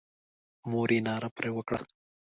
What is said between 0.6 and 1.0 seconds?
مور یې